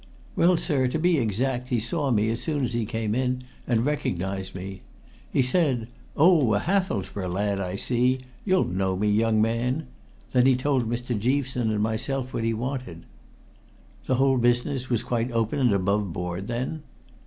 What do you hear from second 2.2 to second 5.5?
as soon as he came in, and recognized me. He